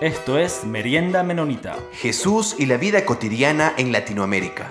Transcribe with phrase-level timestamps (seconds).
[0.00, 1.76] Esto es Merienda Menonita.
[1.92, 4.70] Jesús y la vida cotidiana en Latinoamérica.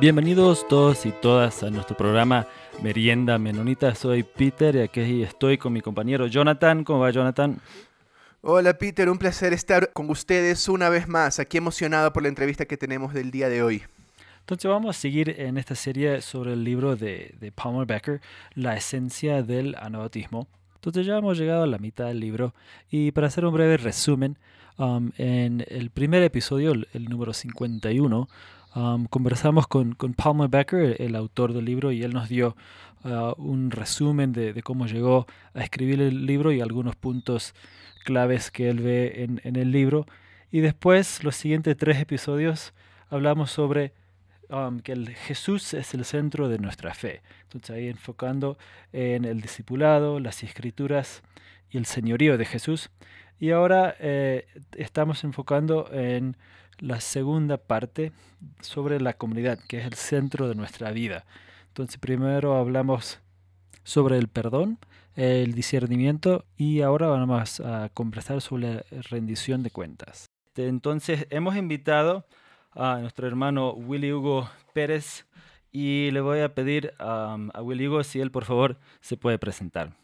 [0.00, 2.46] Bienvenidos todos y todas a nuestro programa
[2.84, 3.96] Merienda Menonita.
[3.96, 6.84] Soy Peter y aquí estoy con mi compañero Jonathan.
[6.84, 7.60] ¿Cómo va Jonathan?
[8.40, 12.64] Hola Peter, un placer estar con ustedes una vez más, aquí emocionado por la entrevista
[12.66, 13.82] que tenemos del día de hoy.
[14.38, 18.20] Entonces vamos a seguir en esta serie sobre el libro de, de Palmer Becker,
[18.54, 20.46] La esencia del anabautismo.
[20.80, 22.54] Entonces ya hemos llegado a la mitad del libro
[22.90, 24.38] y para hacer un breve resumen,
[24.78, 28.28] um, en el primer episodio, el, número 51,
[28.74, 32.56] um, conversamos con, con, Palmer Becker, el, autor del libro, y él nos dio
[33.04, 37.54] uh, un resumen de, de, cómo llegó a escribir el libro y algunos puntos
[38.06, 40.06] claves que él ve en, en el libro.
[40.50, 42.72] Y después, los siguientes tres episodios,
[43.10, 43.92] hablamos sobre
[44.50, 47.22] Um, que Jesús es el centro de nuestra fe.
[47.44, 48.58] Entonces ahí enfocando
[48.92, 51.22] en el discipulado, las escrituras
[51.70, 52.90] y el señorío de Jesús.
[53.38, 56.36] Y ahora eh, estamos enfocando en
[56.80, 58.10] la segunda parte
[58.60, 61.26] sobre la comunidad, que es el centro de nuestra vida.
[61.68, 63.20] Entonces primero hablamos
[63.84, 64.78] sobre el perdón,
[65.14, 70.26] el discernimiento y ahora vamos a conversar sobre la rendición de cuentas.
[70.56, 72.26] Entonces hemos invitado
[72.72, 75.26] a nuestro hermano Willy Hugo Pérez
[75.72, 79.96] y le voy a pedir a Willy Hugo si él por favor se puede presentar.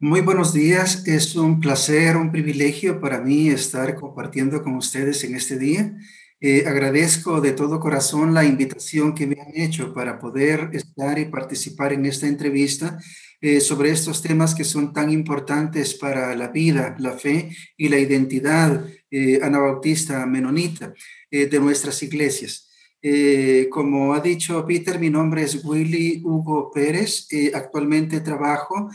[0.00, 5.34] Muy buenos días, es un placer, un privilegio para mí estar compartiendo con ustedes en
[5.34, 5.92] este día.
[6.40, 11.24] Eh, agradezco de todo corazón la invitación que me han hecho para poder estar y
[11.24, 12.96] participar en esta entrevista
[13.40, 17.98] eh, sobre estos temas que son tan importantes para la vida, la fe y la
[17.98, 20.92] identidad eh, anabautista menonita.
[21.30, 22.70] Eh, de nuestras iglesias.
[23.02, 27.26] Eh, como ha dicho Peter, mi nombre es Willy Hugo Pérez.
[27.30, 28.88] Eh, actualmente trabajo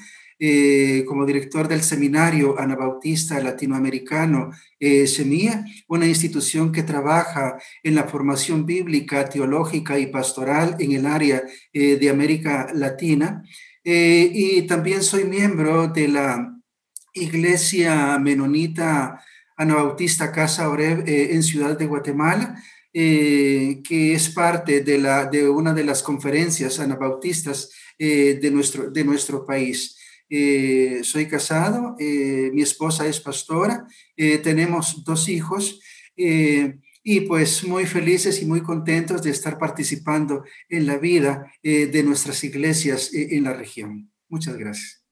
[1.08, 9.30] como director del Seminario Anabautista Latinoamericano SEMIA, una institución que trabaja en la formación bíblica,
[9.30, 13.42] teológica y pastoral en el área de América Latina.
[13.83, 16.54] Y también soy miembro de la
[17.14, 19.23] Iglesia Menonita
[19.55, 22.61] Anabautista Casa Oreb eh, en Ciudad de Guatemala,
[22.92, 28.89] eh, que es parte de, la, de una de las conferencias anabautistas eh, de, nuestro,
[28.89, 29.98] de nuestro país.
[31.04, 33.86] soy casado, mi esposa es pastora,
[34.42, 35.80] tenemos dos hijos
[37.03, 42.43] y pues muy felices y muy contentos de estar participando en la vida de nuestras
[42.43, 44.09] iglesias en la región.
[44.30, 45.03] Muchas gracias.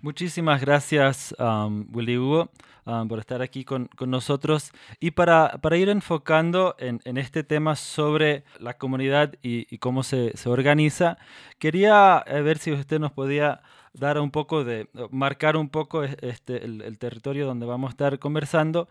[0.00, 2.50] Muchísimas gracias, um, Willy Hugo.
[2.90, 7.44] Ah, por estar aquí con, con nosotros y para, para ir enfocando en, en, este
[7.44, 11.18] tema sobre la comunidad y, y cómo se, se, organiza,
[11.58, 13.60] quería eh, ver si usted nos podía
[13.98, 18.88] dar un poco de, marcar un poco este, el, territorio donde vamos a estar conversando,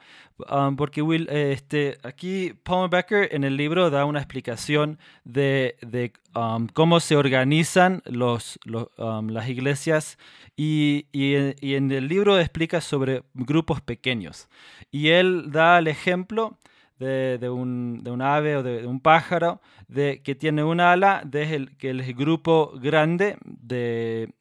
[0.50, 6.14] um, porque Will, este, aquí Paul Becker en el libro da una explicación de, de
[6.36, 8.60] um, cómo se organizan los,
[8.98, 10.18] um, las iglesias
[10.56, 11.36] y, y,
[11.76, 14.50] en el libro explica sobre grupos pequeños.
[14.92, 16.58] Y él da el ejemplo
[17.00, 21.70] de, un, de un, ave o de, un pájaro de, que tiene una ala, de
[21.78, 24.34] que el grupo grande de,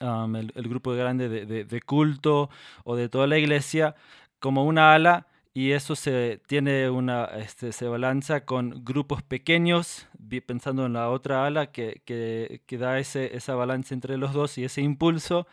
[0.00, 2.50] um, el, grupo grande de, culto
[2.84, 3.94] o de toda la iglesia
[4.38, 10.06] como una ala y eso se tiene una este, se balanza con grupos pequeños
[10.46, 14.58] pensando en la otra ala que, que, que da ese, esa balanza entre los dos
[14.58, 15.46] y ese impulso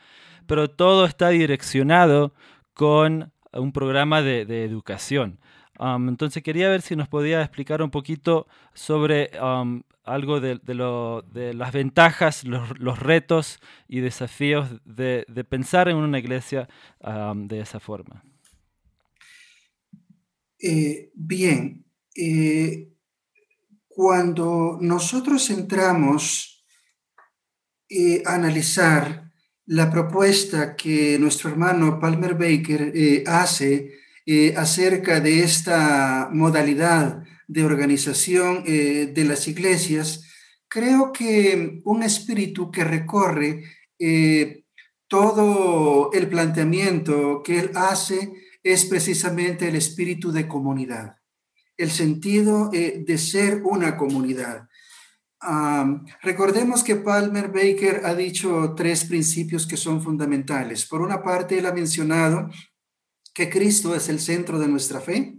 [0.46, 2.34] pero todo está direccionado
[2.73, 5.40] con un programa de, de educación
[6.08, 9.32] entonces quería ver si nos podía explicar un poquito sobre
[10.04, 16.68] algo de, las ventajas, los, retos y desafíos de, de pensar en una iglesia
[17.36, 18.24] de esa forma.
[20.66, 21.84] Eh, bien,
[22.16, 22.88] eh,
[23.90, 26.66] cuando nosotros entramos
[27.90, 29.29] eh, a analizar
[29.66, 32.94] la propuesta que nuestro hermano Palmer Baker
[33.28, 33.91] hace
[34.25, 40.23] eh, acerca de esta modalidad de organización eh, de las iglesias,
[40.70, 43.66] creo que un espíritu que recorre
[43.99, 44.64] eh,
[45.09, 48.31] todo el planteamiento que él hace
[48.64, 51.17] es precisamente el espíritu de comunidad,
[51.76, 54.69] el sentido de ser una comunidad.
[56.22, 60.85] recordemos que Palmer Baker ha dicho tres principios que son fundamentales.
[60.85, 62.49] Por una parte, él ha mencionado
[63.34, 65.35] que Cristo es el centro de nuestra fe.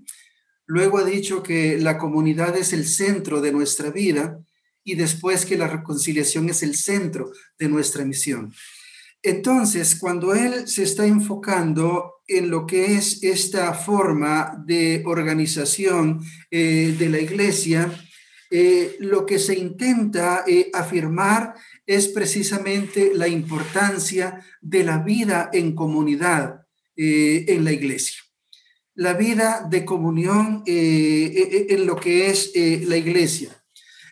[0.67, 4.41] Luego ha dicho que la comunidad es el centro de nuestra vida
[4.83, 8.53] y después que la reconciliación es el centro de nuestra misión.
[9.23, 16.21] Entonces, cuando él se está enfocando en lo que es esta forma de organización
[16.51, 17.91] eh, de la iglesia,
[18.51, 21.55] eh, lo que se intenta eh, afirmar
[21.87, 26.64] es precisamente la importancia de la vida en comunidad
[26.97, 28.19] en la iglesia.
[28.95, 32.53] La vida de comunión en lo que es
[32.87, 33.51] la iglesia.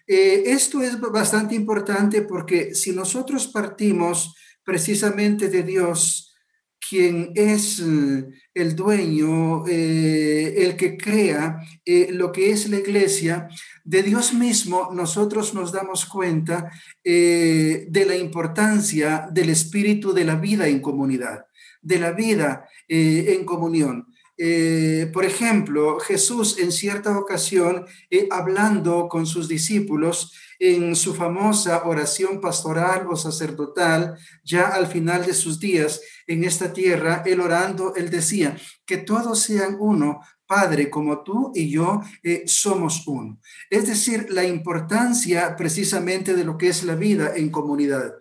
[0.07, 4.35] esto es bastante importante porque si nosotros partimos
[4.65, 6.33] precisamente de Dios,
[6.89, 13.49] quien es eh, el dueño, eh, el que crea eh, lo que es la iglesia,
[13.85, 16.71] de Dios mismo nosotros nos damos cuenta
[17.03, 21.47] de la importancia del espíritu de la vida en comunidad,
[21.83, 24.07] de la vida en comunión.
[25.13, 27.85] por ejemplo, Jesús en cierta ocasión,
[28.31, 30.33] hablando con sus discípulos,
[30.63, 36.73] en su famosa oración pastoral o sacerdotal, ya al final de sus días en esta
[36.73, 38.57] tierra, él orando, él decía,
[38.87, 43.41] que todos sean uno, Padre, como tú y yo eh, somos uno.
[43.71, 48.13] Es decir, la importancia precisamente de lo que es la vida en comunidad.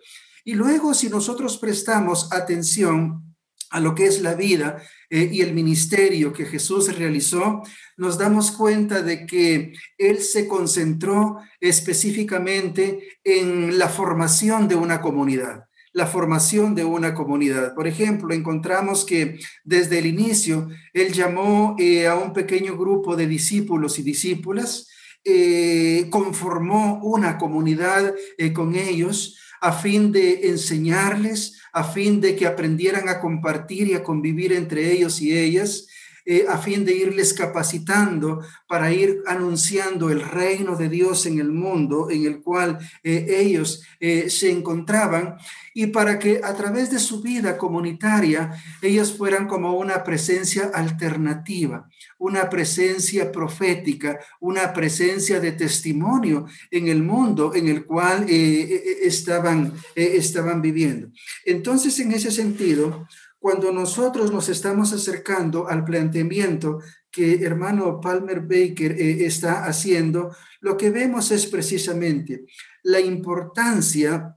[0.44, 3.31] Y luego, si nosotros prestamos atención
[3.72, 7.62] a lo que es la vida eh, y el ministerio que Jesús realizó,
[7.96, 15.64] nos damos cuenta de que Él se concentró específicamente en la formación de una comunidad
[15.94, 17.74] la formación de una comunidad.
[17.74, 23.26] Por ejemplo, encontramos que desde el inicio Él llamó eh, a un pequeño grupo de
[23.26, 24.88] discípulos y discípulas,
[25.22, 28.14] eh, conformó una comunidad
[28.54, 34.02] con ellos a fin de enseñarles, a fin de que aprendieran a compartir y a
[34.02, 35.86] convivir entre ellos y ellas,
[36.24, 41.50] eh, a fin de irles capacitando para ir anunciando el reino de Dios en el
[41.50, 45.36] mundo en el cual eh, ellos eh, se encontraban
[45.74, 51.88] y para que a través de su vida comunitaria ellos fueran como una presencia alternativa,
[52.18, 60.60] una presencia profética, una presencia de testimonio en el mundo en el cual estaban, estaban
[60.60, 61.08] viviendo.
[61.44, 63.08] Entonces, en ese sentido,
[63.42, 66.78] cuando nosotros nos estamos acercando al planteamiento
[67.10, 70.30] que hermano Palmer Baker eh, está haciendo,
[70.60, 72.44] lo que vemos es precisamente
[72.84, 74.36] la importancia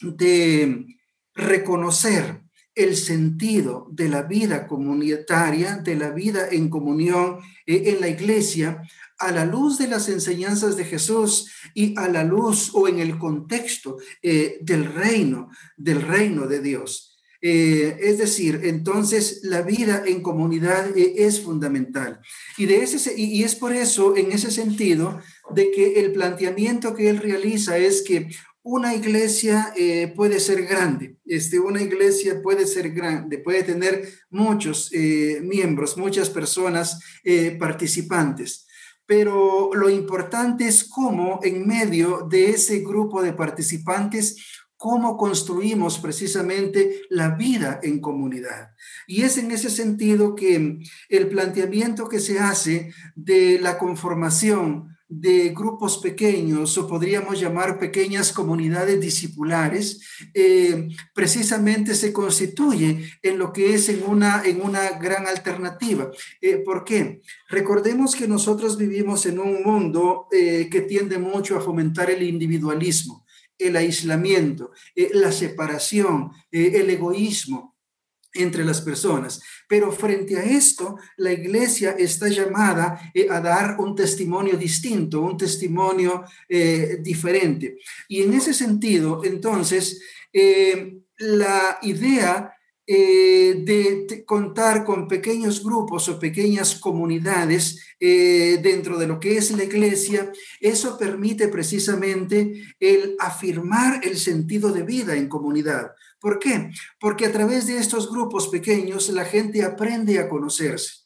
[0.00, 0.84] de
[1.32, 2.42] reconocer
[2.74, 8.82] el sentido de la vida comunitaria, de la vida en comunión eh, en la iglesia,
[9.20, 13.16] a la luz de las enseñanzas de Jesús y a la luz o en el
[13.16, 17.09] contexto eh, del reino, del reino de Dios.
[17.42, 22.20] Eh, es decir, entonces la vida en comunidad eh, es fundamental.
[22.58, 25.20] Y, de ese, y es por eso, en ese sentido,
[25.54, 28.28] de que el planteamiento que él realiza es que
[28.62, 34.90] una iglesia eh, puede ser grande, este, una iglesia puede ser grande, puede tener muchos
[35.42, 37.00] miembros, muchas personas
[37.58, 38.66] participantes
[39.10, 44.36] pero lo importante es cómo en medio de ese grupo de participantes
[44.80, 48.70] cómo construimos precisamente la vida en comunidad.
[49.06, 50.78] Y es en ese sentido que
[51.10, 58.32] el planteamiento que se hace de la conformación de grupos pequeños o podríamos llamar pequeñas
[58.32, 60.00] comunidades discipulares,
[60.32, 66.10] eh, precisamente se constituye en lo que es en una, en una gran alternativa.
[66.40, 67.20] Eh, ¿Por qué?
[67.50, 73.26] Recordemos que nosotros vivimos en un mundo eh, que tiende mucho a fomentar el individualismo
[73.60, 77.76] el aislamiento, eh, la separación, eh, el egoísmo
[78.32, 79.42] entre las personas.
[79.68, 85.36] Pero frente a esto, la iglesia está llamada eh, a dar un testimonio distinto, un
[85.36, 86.24] testimonio
[87.00, 87.78] diferente.
[88.08, 90.00] Y en ese sentido, entonces,
[91.18, 92.52] la idea
[92.92, 99.52] eh, de, contar con pequeños grupos o pequeñas comunidades eh, dentro de lo que es
[99.52, 105.92] la iglesia, eso permite precisamente el afirmar el sentido de vida en comunidad.
[106.18, 106.72] ¿Por qué?
[106.98, 111.04] Porque a través de estos grupos pequeños la gente aprende a conocerse,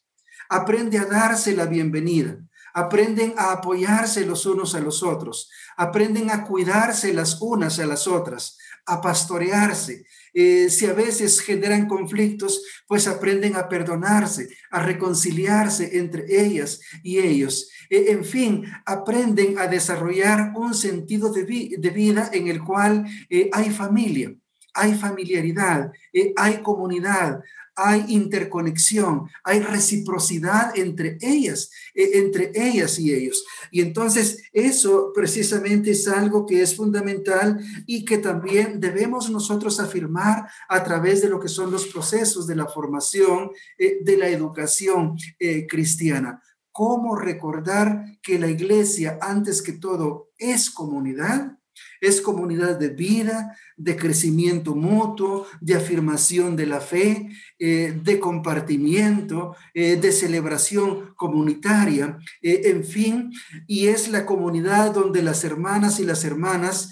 [0.49, 2.39] aprende a darse la bienvenida,
[2.73, 8.09] aprenden a apoyarse los unos a los otros, aprenden a cuidarse las unas a las
[8.09, 15.99] otras, a pastorearse, eh, si a veces generan conflictos, pues aprenden a perdonarse, a reconciliarse
[15.99, 17.71] entre ellas y ellos.
[17.89, 23.71] Eh, en fin, aprenden a desarrollar un sentido de, vida en el cual eh, hay
[23.71, 24.35] familia,
[24.75, 25.93] hay familiaridad,
[26.37, 27.41] hay comunidad,
[27.77, 33.45] hay interconexión, hay reciprocidad entre ellas, e, entre ellas y ellos.
[33.71, 40.49] Y entonces eso precisamente es algo que es fundamental y que también debemos nosotros afirmar
[40.69, 45.17] a través de lo que son los procesos de la formación, eh, de la educación
[45.39, 46.43] eh, cristiana.
[46.73, 51.57] ¿Cómo recordar que la iglesia, antes que todo, es comunidad?
[52.01, 57.29] Es comunidad de vida, de crecimiento mutuo, de afirmación de la fe,
[57.59, 63.33] eh, de compartimiento, eh, de celebración comunitaria, eh, en fin,
[63.67, 66.91] y es la comunidad donde las hermanas y las hermanas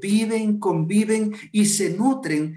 [0.00, 2.54] viven, conviven y se nutren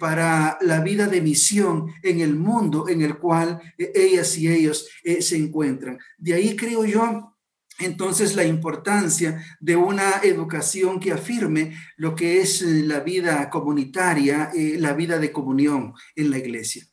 [0.00, 4.88] para la vida de misión en el mundo en el cual ellas y ellos
[5.20, 5.98] se encuentran.
[6.16, 7.37] De ahí creo yo
[7.78, 14.50] entonces, la importancia de una educación que afirme lo que es eh, la vida comunitaria,
[14.54, 16.84] eh, la vida de comunión en la iglesia.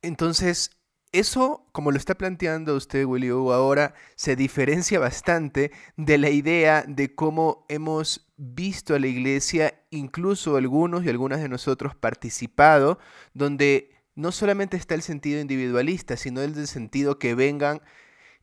[0.00, 0.70] Entonces,
[1.12, 7.14] eso, como lo está planteando usted, Willy ahora se diferencia bastante de la idea de
[7.14, 12.98] cómo hemos visto a la iglesia, incluso algunos y algunas de nosotros participado,
[13.34, 17.82] donde no solamente está el sentido individualista, sino el sentido que vengan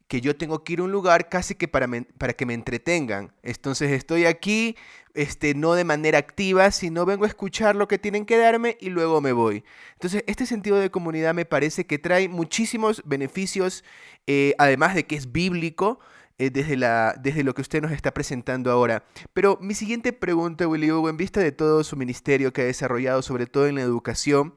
[0.09, 1.87] que yo tengo que ir a un lugar casi que para,
[2.17, 3.31] para que me entretengan.
[3.43, 4.75] Entonces estoy aquí,
[5.13, 8.89] este, no de manera activa, sino vengo a escuchar lo que tienen que darme y
[8.89, 9.63] luego me voy.
[9.93, 13.83] Entonces este sentido de comunidad me parece que trae muchísimos beneficios,
[14.25, 15.99] eh, además de que es bíblico.
[16.41, 19.03] Eh, desde, la, desde lo que usted nos está presentando ahora.
[19.33, 23.21] Pero mi siguiente pregunta, Willy Hugo, en vista de todo su ministerio que ha desarrollado,
[23.21, 24.55] sobre todo en la educación,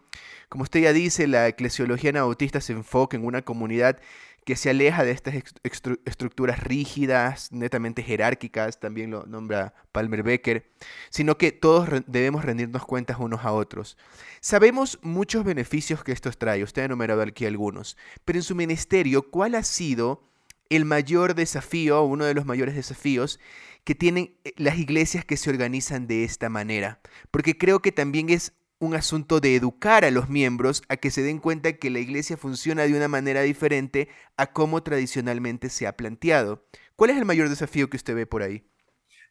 [0.48, 3.98] como usted ya dice, la eclesiología anabautista se enfoca en una comunidad
[4.44, 5.34] que se aleja de estas
[6.04, 10.70] estructuras rígidas, netamente jerárquicas, también lo nombra Palmer Becker,
[11.10, 13.96] sino que todos debemos rendirnos cuentas unos a otros.
[14.40, 19.30] Sabemos muchos beneficios que esto trae, usted ha enumerado aquí algunos, pero en su ministerio,
[19.30, 20.28] ¿cuál ha sido
[20.70, 23.38] el mayor desafío, uno de los mayores desafíos
[23.84, 27.00] que tienen eh, las iglesias que se organizan de esta manera?
[27.30, 31.22] Porque creo que también es un asunto de educar a los miembros a que se
[31.22, 35.96] den cuenta que la iglesia funciona de una manera diferente a como tradicionalmente se ha
[35.96, 36.66] planteado.
[36.96, 38.64] ¿Cuál es el mayor desafío que usted ve por ahí?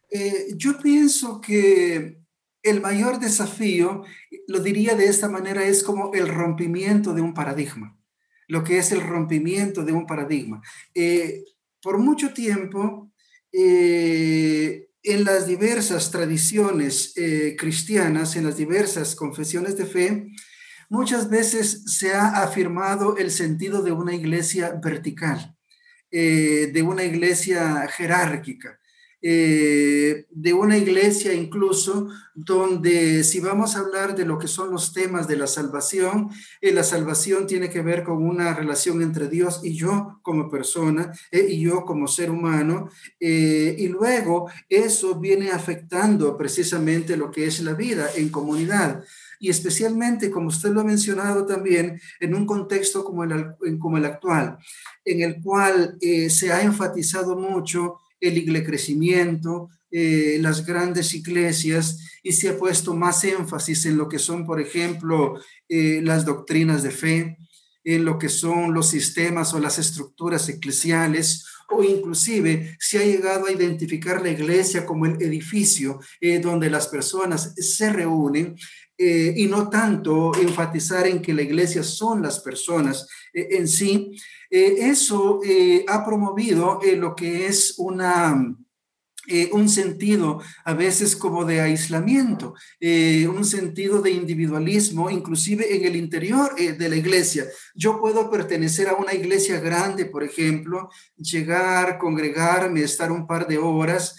[0.10, 2.22] Eh, yo pienso que
[2.63, 4.05] el mayor desafío,
[4.48, 8.00] lo diría de esta manera, es como el rompimiento de un paradigma,
[8.48, 10.62] lo que es el rompimiento de un paradigma.
[10.96, 11.43] Eh,
[11.81, 13.12] por mucho tiempo,
[13.51, 20.27] eh, en las diversas tradiciones eh, cristianas, en las diversas confesiones de fe,
[20.89, 25.55] muchas veces se ha afirmado el sentido de una iglesia vertical,
[26.12, 28.81] eh, de una iglesia jerárquica.
[29.24, 34.94] Eh, de una iglesia incluso donde si vamos a hablar de lo que son los
[34.94, 39.62] temas de la salvación, eh, la salvación tiene que ver con una relación entre Dios
[39.63, 46.36] y yo como persona eh, y yo como ser humano, y luego eso viene afectando
[46.36, 49.04] precisamente lo que es la vida en comunidad.
[49.40, 54.06] Y especialmente, como usted lo ha mencionado también, en un contexto como el, como el
[54.06, 54.58] actual,
[55.06, 55.98] en el cual
[56.30, 63.25] se ha enfatizado mucho el crecimiento, eh, las grandes iglesias y se ha puesto más
[63.25, 65.38] énfasis en lo que son, por ejemplo,
[65.68, 67.38] eh, las doctrinas de fe,
[67.84, 73.48] en lo que son los sistemas o las estructuras eclesiales, o inclusive se ha llegado
[73.48, 78.56] a identificar la iglesia como el edificio eh, donde las personas se reúnen
[79.04, 84.12] y no tanto enfatizar en que la iglesia son las personas en sí.
[84.51, 85.39] Eso
[85.88, 88.55] ha promovido lo que es una
[89.28, 95.86] eh, un sentido a veces como de aislamiento, eh, un sentido de individualismo, inclusive en
[95.86, 97.46] el interior eh, de la iglesia.
[97.75, 103.60] Yo puedo pertenecer a una iglesia grande, por ejemplo, llegar, congregarme, estar un par de
[103.60, 104.16] horas,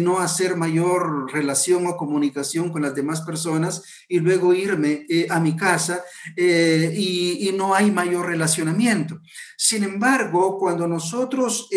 [0.00, 5.54] no hacer mayor relación o comunicación con las demás personas y luego irme a mi
[5.54, 6.02] casa
[6.34, 9.20] y, y, no hay mayor relacionamiento.
[9.58, 11.68] Sin embargo, cuando nosotros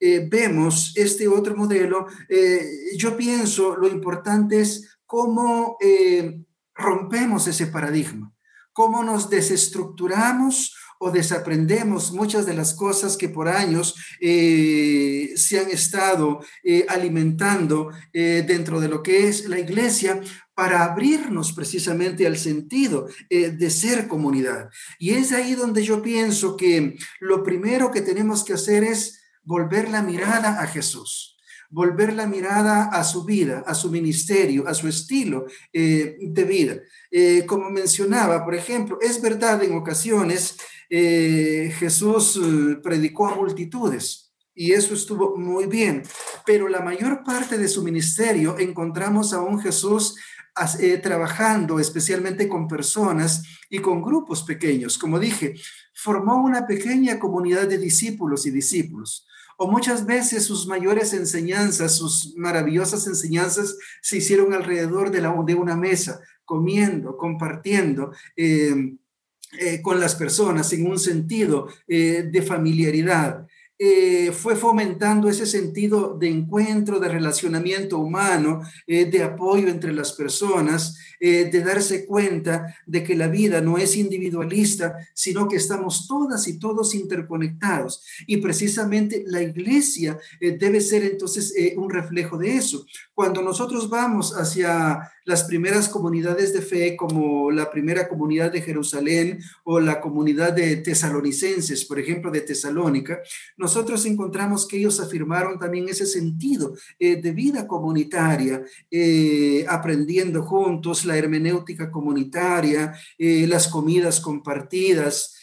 [0.00, 2.64] eh, vemos este otro modelo, eh,
[2.96, 6.40] yo pienso lo importante es cómo eh,
[6.72, 8.32] rompemos ese paradigma,
[8.72, 16.40] cómo nos desestructuramos o desaprendemos muchas de las cosas que por años se han estado
[16.88, 20.20] alimentando dentro de lo que es la iglesia
[20.54, 24.70] para abrirnos precisamente al sentido de ser comunidad.
[24.98, 29.17] Y es ahí donde yo pienso que lo primero que tenemos que hacer es
[29.48, 31.38] volver la mirada a Jesús,
[31.70, 36.76] volver la mirada a su vida, a su ministerio, a su estilo eh, de vida.
[37.10, 40.58] Eh, como mencionaba, por ejemplo, es verdad en ocasiones
[40.90, 42.38] eh, Jesús
[42.82, 46.02] predicó a multitudes y eso estuvo muy bien,
[46.44, 50.16] pero la mayor parte de su ministerio encontramos a un Jesús
[51.02, 54.98] trabajando especialmente con personas y con grupos pequeños.
[54.98, 55.54] Como dije,
[55.94, 59.28] formó una pequeña comunidad de discípulos y discípulos
[59.60, 65.54] o muchas veces sus mayores enseñanzas, sus maravillosas enseñanzas se hicieron alrededor de, la, de
[65.56, 68.12] una mesa, comiendo, compartiendo.
[68.36, 68.96] Eh,
[69.58, 73.46] eh, con las personas en un sentido eh, de familiaridad.
[73.80, 80.12] Eh, fue fomentando ese sentido de encuentro, de relacionamiento humano, eh, de apoyo entre las
[80.12, 86.08] personas, eh, de darse cuenta de que la vida no es individualista, sino que estamos
[86.08, 88.04] todas y todos interconectados.
[88.26, 92.84] Y precisamente la iglesia debe ser entonces un reflejo de eso.
[93.14, 99.38] Cuando nosotros vamos hacia las primeras comunidades de fe, como la primera comunidad de Jerusalén
[99.62, 103.20] o la comunidad de tesalonicenses, por ejemplo, de Tesalónica,
[103.68, 111.04] nosotros encontramos que ellos afirmaron también ese sentido eh, de vida comunitaria, eh, aprendiendo juntos
[111.04, 115.34] la hermenéutica comunitaria, eh, las comidas compartidas,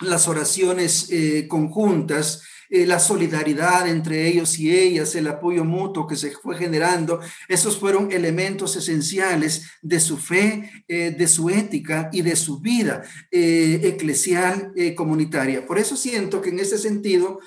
[0.00, 1.10] las oraciones
[1.48, 7.18] conjuntas, eh, la solidaridad entre ellos y ellas, el apoyo mutuo que se fue generando,
[7.48, 13.02] esos fueron elementos esenciales de su fe, eh, de su ética y de su vida
[13.32, 15.66] eh, eclesial comunitaria.
[15.66, 17.40] Por eso siento que en ese sentido,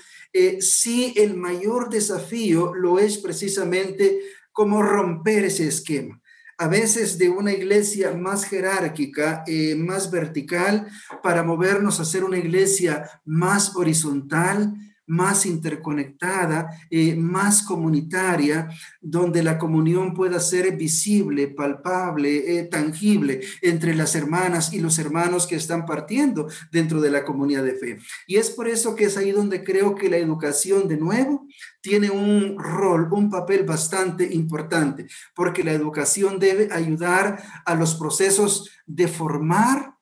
[0.59, 4.19] sí el mayor desafío lo es precisamente
[4.51, 6.19] como romper ese esquema
[6.57, 9.43] a veces de una iglesia más jerárquica,
[9.77, 10.87] más vertical,
[11.21, 14.73] para movernos a ser una iglesia más horizontal,
[15.05, 18.69] más interconectada, eh, más comunitaria,
[19.01, 25.45] donde la comunión pueda ser visible, palpable, eh, tangible entre las hermanas y los hermanos
[25.45, 28.00] que están partiendo dentro de la comunidad de fe.
[28.27, 31.48] Y es por eso que es ahí donde creo que la educación, de nuevo,
[31.81, 38.69] tiene un rol, un papel bastante importante, porque la educación debe ayudar a los procesos
[38.86, 39.95] de formar,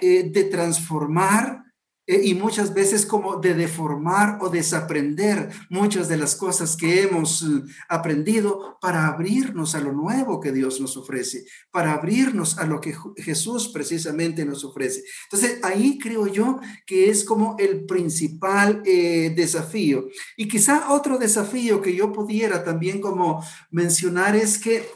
[0.00, 1.63] eh, de transformar,
[2.06, 7.62] y muchas veces como de deformar o desaprender muchas de las cosas que hemos eh,
[7.88, 12.94] aprendido para abrirnos a lo nuevo que Dios nos ofrece, para abrirnos a lo que
[13.16, 15.02] Jesús precisamente nos ofrece.
[15.30, 20.08] Entonces ahí creo yo que es como el principal eh, desafío.
[20.36, 24.86] Y quizá otro desafío que yo pudiera también como mencionar es que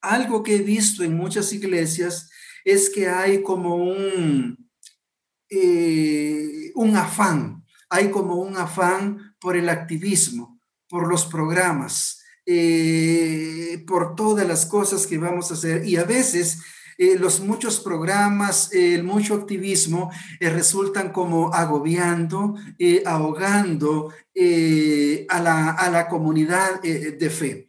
[0.00, 2.28] algo que he visto en muchas iglesias
[2.64, 4.67] es que hay como un
[5.50, 14.14] eh, un afán, hay como un afán por el activismo, por los programas, eh, por
[14.14, 15.86] todas las cosas que vamos a hacer.
[15.86, 16.60] Y a veces
[16.98, 22.54] eh, los muchos programas, el mucho activismo resultan como agobiando,
[23.06, 24.12] ahogando
[25.28, 27.67] a la, a, la, comunidad de fe.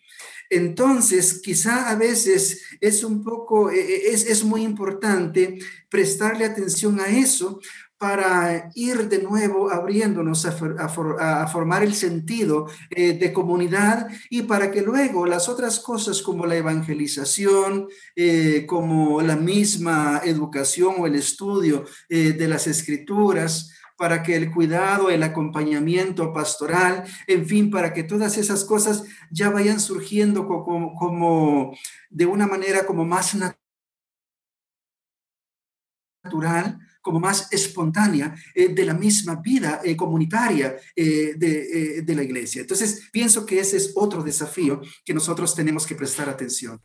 [0.50, 5.60] Entonces, quizá a veces es un poco, e, e, es, es muy importante
[5.90, 7.60] prestarle atención a eso
[8.00, 14.82] para ir de nuevo abriéndonos a, formar el sentido eh, de comunidad y para que
[14.82, 21.84] luego las otras cosas como la evangelización, eh, como la misma educación o el estudio
[22.08, 28.04] eh, de las escrituras, para que el cuidado, el acompañamiento pastoral, en fin, para que
[28.04, 31.78] todas esas cosas ya vayan surgiendo como,
[32.10, 33.36] de una manera como más
[36.24, 42.24] natural, como más espontánea eh, de la misma vida eh, comunitaria eh, de, de la
[42.24, 42.62] iglesia.
[42.62, 46.82] Entonces, pienso que ese es otro desafío que nosotros tenemos que prestar atención.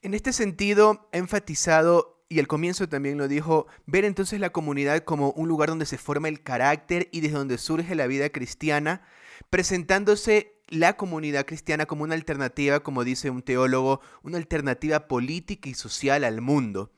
[0.00, 5.04] En este sentido, he enfatizado y al comienzo también lo dijo, ver entonces la comunidad
[5.04, 9.02] como un lugar donde se forma el carácter y desde donde surge la vida cristiana,
[9.50, 15.74] presentándose la comunidad cristiana como una alternativa, como dice un teólogo, una alternativa política y
[15.74, 16.90] social al mundo.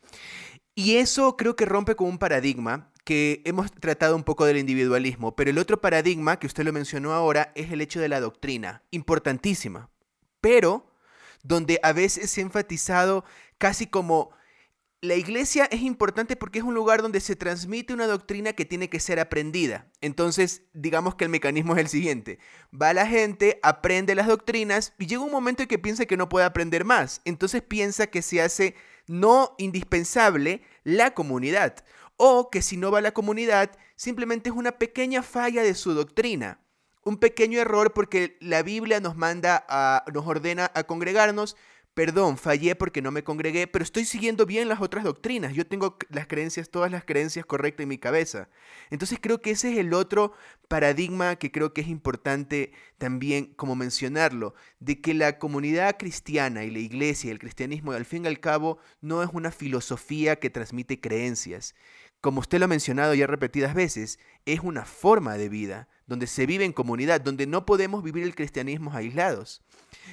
[0.76, 5.34] Y eso creo que rompe con un paradigma que hemos tratado un poco del individualismo,
[5.34, 8.84] pero el otro paradigma que usted lo mencionó ahora es el hecho de la doctrina,
[8.92, 9.90] importantísima,
[10.40, 10.86] pero
[11.42, 13.24] donde a veces se ha enfatizado
[13.58, 14.30] casi como
[15.04, 18.88] la iglesia es importante porque es un lugar donde se transmite una doctrina que tiene
[18.88, 19.86] que ser aprendida.
[20.00, 22.38] Entonces, digamos que el mecanismo es el siguiente.
[22.72, 26.30] Va la gente, aprende las doctrinas y llega un momento en que piensa que no
[26.30, 27.20] puede aprender más.
[27.26, 31.84] Entonces piensa que se hace no indispensable la comunidad.
[32.16, 36.60] O que si no va la comunidad, simplemente es una pequeña falla de su doctrina.
[37.06, 41.54] un pequeño error porque la Biblia nos manda a, nos ordena a congregarnos,
[41.94, 45.54] perdón, fallé porque no me congregué, pero estoy siguiendo bien las otras doctrinas.
[45.54, 48.48] Yo tengo las creencias, todas las creencias correctas en mi cabeza.
[48.90, 50.32] Entonces creo que ese es el otro
[50.68, 56.70] paradigma que creo que es importante también como mencionarlo, de que la comunidad cristiana y
[56.70, 60.50] la iglesia y el cristianismo al fin y al cabo no es una filosofía que
[60.50, 61.74] transmite creencias.
[62.24, 66.46] Como usted lo ha mencionado ya repetidas veces, es una forma de vida donde se
[66.46, 69.62] vive en comunidad, donde no podemos vivir el cristianismo aislados.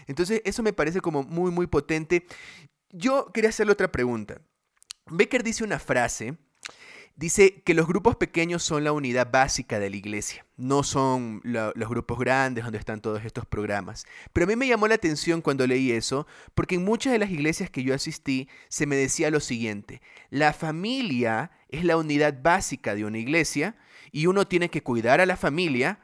[0.07, 2.25] Entonces, eso me parece como muy, muy potente.
[2.89, 4.41] Yo quería hacerle otra pregunta.
[5.09, 6.35] Becker dice una frase,
[7.15, 11.89] dice que los grupos pequeños son la unidad básica de la iglesia, no son los
[11.89, 14.05] grupos grandes donde están todos estos programas.
[14.33, 17.31] Pero a mí me llamó la atención cuando leí eso, porque en muchas de las
[17.31, 22.95] iglesias que yo asistí se me decía lo siguiente, la familia es la unidad básica
[22.95, 23.75] de una iglesia
[24.11, 25.99] y uno tiene que cuidar a la familia,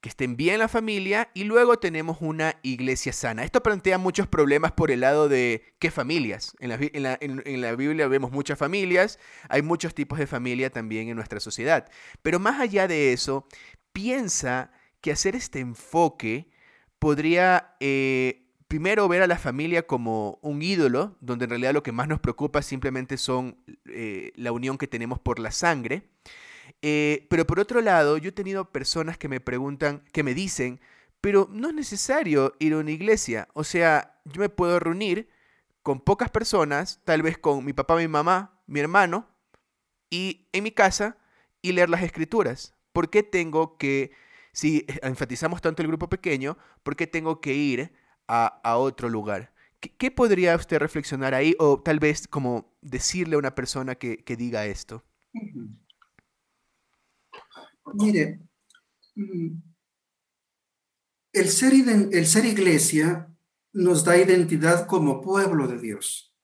[0.00, 3.44] que estén bien la familia y luego tenemos una iglesia sana.
[3.44, 6.56] Esto plantea muchos problemas por el lado de qué familias.
[6.58, 11.16] En la, en la, Biblia vemos muchas familias, hay muchos tipos de familia también en
[11.16, 11.90] nuestra sociedad.
[12.22, 13.46] Pero más allá de eso,
[13.92, 16.50] piensa que hacer este enfoque
[16.98, 17.76] podría...
[17.80, 22.06] Eh, primero ver a la familia como un ídolo, donde en realidad lo que más
[22.06, 26.04] nos preocupa simplemente son eh, la unión que tenemos por la sangre.
[26.82, 30.80] Eh, pero por otro lado, yo he tenido personas que me preguntan, que me dicen,
[31.20, 33.48] pero no es necesario ir a una iglesia.
[33.54, 35.28] O sea, yo me puedo reunir
[35.82, 39.28] con pocas personas, tal vez con mi papá, mi mamá, mi hermano,
[40.10, 41.16] y en mi casa
[41.62, 42.74] y leer las escrituras.
[42.92, 44.12] ¿Por qué tengo que,
[44.52, 47.92] si enfatizamos tanto el grupo pequeño, por qué tengo que ir
[48.26, 49.52] a, otro lugar?
[49.80, 54.36] ¿Qué, podría usted reflexionar ahí o tal vez como decirle a una persona que, que
[54.36, 55.04] diga esto?
[57.94, 58.40] Mire,
[59.14, 59.48] mm,
[61.32, 63.28] el ser, el ser iglesia
[63.72, 66.34] nos da identidad como pueblo de Dios,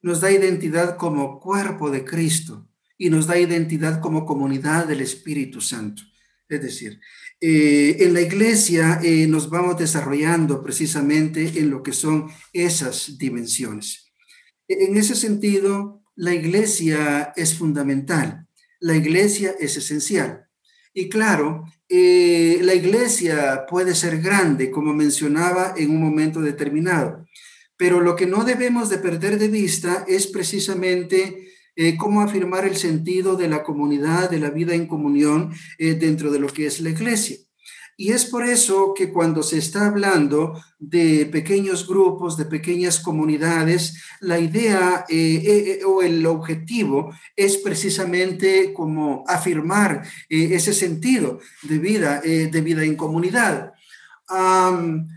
[0.00, 5.60] nos da identidad como cuerpo de Cristo y nos da identidad como comunidad del Espíritu
[5.60, 6.02] Santo.
[6.48, 7.00] Es decir,
[7.40, 14.12] eh, en la iglesia eh, nos vamos desarrollando precisamente en lo que son esas dimensiones.
[14.68, 18.46] En ese sentido, la iglesia es fundamental,
[18.80, 20.46] la iglesia es esencial.
[20.94, 27.26] Y claro, eh, la iglesia puede ser grande, como mencionaba en un momento determinado,
[27.76, 32.76] pero lo que no debemos de perder de vista es precisamente eh, cómo afirmar el
[32.76, 36.80] sentido de la comunidad, de la vida en comunión eh, dentro de lo que es
[36.80, 37.38] la iglesia.
[37.96, 44.02] Y es por eso que cuando se está hablando de pequeños grupos, de pequeñas comunidades,
[44.20, 51.78] la idea eh, eh, eh, o el objetivo es precisamente como afirmar ese sentido de
[51.78, 53.72] vida, de vida en comunidad.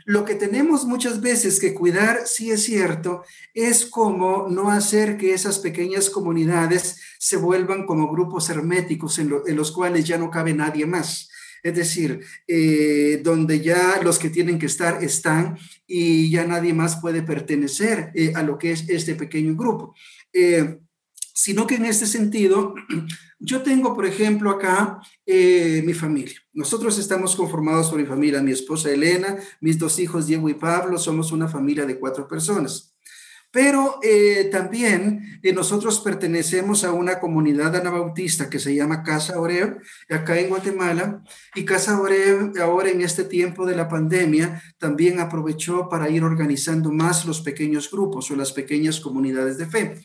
[0.06, 5.34] lo que tenemos muchas veces que cuidar, sí es cierto, es como no hacer que
[5.34, 10.86] esas pequeñas comunidades se vuelvan como grupos herméticos en los cuales ya no cabe nadie
[10.86, 11.30] más
[11.66, 16.98] es decir, eh, donde ya los que tienen que estar están y ya nadie más
[16.98, 19.96] puede pertenecer eh, a lo que es este pequeño grupo.
[20.32, 20.78] Eh,
[21.34, 22.76] sino que en este sentido,
[23.40, 26.36] yo tengo, por ejemplo, acá mi familia.
[26.54, 31.00] Nosotros estamos conformados por mi familia, mi esposa Elena, mis dos hijos Diego y Pablo,
[31.00, 32.95] somos una familia de cuatro personas.
[33.56, 39.78] Pero eh, también eh, nosotros pertenecemos a una comunidad anabautista que se llama Casa Oreb,
[40.10, 41.24] acá en Guatemala.
[41.56, 46.92] Y Casa Oreb, ahora en este tiempo de la pandemia, también aprovechó para ir organizando
[46.92, 50.02] más los pequeños grupos o las pequeñas comunidades de fe.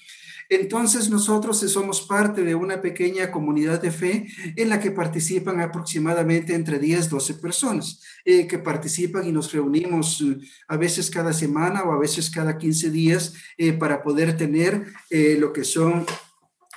[0.50, 6.54] Entonces nosotros somos parte de una pequeña comunidad de fe en la que participan aproximadamente
[6.54, 10.36] entre 10, 12 personas eh, que participan y nos reunimos eh,
[10.66, 14.92] a veces cada semana o a veces cada 15 días eh, para poder tener
[15.38, 16.04] lo que son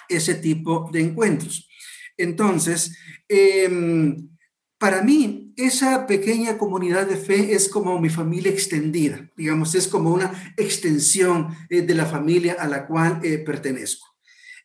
[0.08, 1.68] ese tipo de encuentros.
[2.16, 2.96] Entonces,
[3.28, 4.30] em,
[4.78, 10.14] para mí, esa pequeña comunidad de fe es como mi familia extendida, digamos, es como
[10.14, 14.08] una extensión eh, de la familia a la cual eh, pertenezco.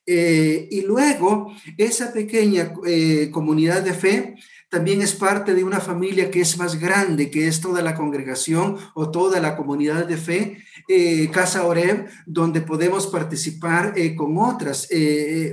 [0.07, 2.73] Eh, y luego, esa pequeña
[3.31, 4.37] comunidad de fe
[4.71, 8.77] también es parte de una familia que es más grande, que es toda la congregación
[8.95, 10.63] o toda la comunidad de fe,
[11.33, 14.89] Casa Oreb, donde podemos participar con, otras,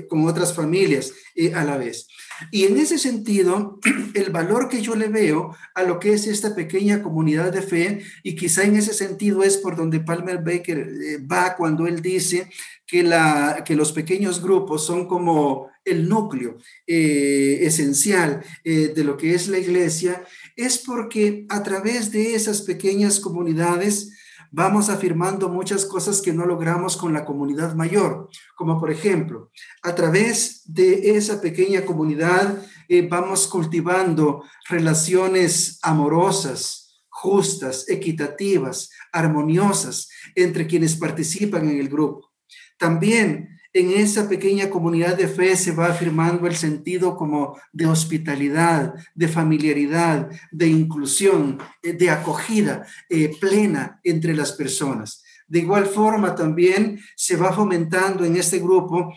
[0.09, 1.11] con otras familias
[1.53, 2.07] a la vez.
[2.51, 3.79] Y en ese sentido,
[4.13, 8.01] el valor que yo le veo a lo que es esta pequeña comunidad de fe,
[8.23, 12.49] y quizá en ese sentido es por donde Palmer Baker eh, va cuando él dice
[12.85, 19.17] que, la, que los pequeños grupos son como el núcleo eh, esencial eh, de lo
[19.17, 20.23] que es la iglesia,
[20.55, 24.11] es porque a través de esas pequeñas comunidades,
[24.55, 29.51] vamos afirmando muchas cosas que no logramos con la comunidad mayor, como por ejemplo,
[29.83, 40.65] a través de esa pequeña comunidad eh, vamos cultivando relaciones amorosas, justas, equitativas, armoniosas entre
[40.67, 42.31] quienes participan en el grupo.
[42.77, 48.93] También en esa pequeña comunidad de fe se va afirmando el sentido como de hospitalidad,
[49.13, 55.21] de familiaridad, de inclusión, eh, de acogida eh, plena entre las personas.
[55.45, 59.13] De igual forma también se va fomentando en este grupo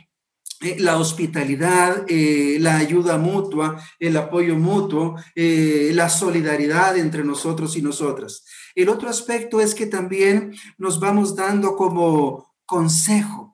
[0.61, 8.45] eh, la hospitalidad, la ayuda mutua, el apoyo mutuo, la solidaridad entre nosotros y nosotras.
[8.75, 13.48] El otro aspecto es que también nos vamos dando como consejo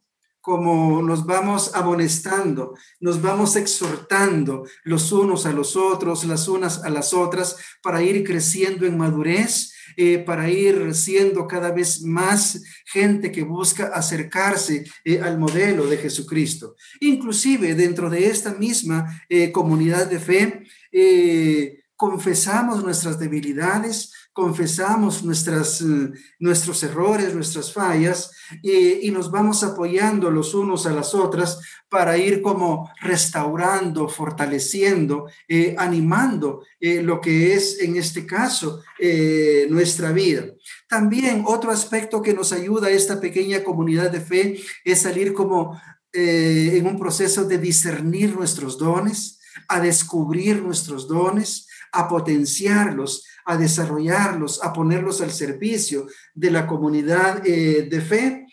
[0.45, 6.91] como nos vamos amonestando, nos vamos exhortando los unos a los otros, las unas a
[6.91, 13.33] las otras, para ir creciendo en madurez, eh, para ir siendo cada vez más gente
[13.33, 16.77] que busca acercarse eh, al modelo de Jesucristo.
[17.01, 20.63] Inclusive dentro de esta misma eh, comunidad de fe,
[21.97, 30.87] confesamos nuestras debilidades, confesamos eh, nuestros errores, nuestras fallas y, nos vamos apoyando los unos
[30.87, 37.97] a las otras para ir como restaurando, fortaleciendo, eh, animando eh, lo que es en
[37.97, 38.83] este caso
[39.69, 40.47] nuestra vida.
[40.89, 45.81] También otro aspecto que nos ayuda a esta pequeña comunidad de fe es salir como
[46.13, 54.63] en un proceso de discernir nuestros dones, a descubrir nuestros dones, a potenciarlos, a desarrollarlos,
[54.63, 58.44] a ponerlos al servicio de la comunidad eh, de fe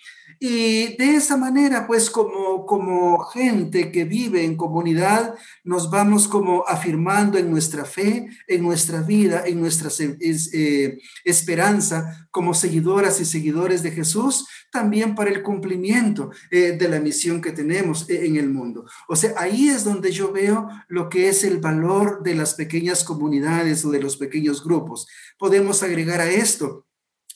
[0.43, 6.67] y de esa manera, pues como, como gente que vive en comunidad, nos vamos como
[6.67, 13.83] afirmando en nuestra fe, en nuestra vida, en nuestra eh, esperanza como seguidoras y seguidores
[13.83, 18.49] de Jesús, también para el cumplimiento eh, de la misión que tenemos eh, en el
[18.49, 18.85] mundo.
[19.07, 23.03] O sea, ahí es donde yo veo lo que es el valor de las pequeñas
[23.03, 25.07] comunidades o de los pequeños grupos.
[25.37, 26.87] Podemos agregar a esto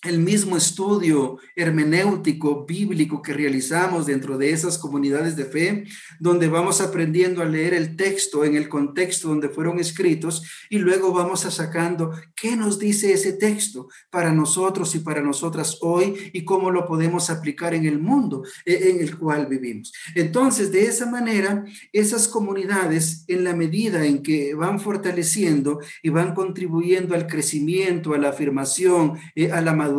[0.07, 5.85] el mismo estudio hermenéutico bíblico que realizamos dentro de esas comunidades de fe,
[6.19, 11.11] donde vamos aprendiendo a leer el texto en el contexto donde fueron escritos y luego
[11.11, 16.71] vamos sacando qué nos dice ese texto para nosotros y para nosotras hoy y cómo
[16.71, 19.93] lo podemos aplicar en el mundo e, en el cual vivimos.
[20.13, 26.33] Entonces, de esa manera, esas comunidades, en la medida en que van fortaleciendo y van
[26.33, 29.94] contribuyendo al crecimiento, a la afirmación, eh, a la madurez,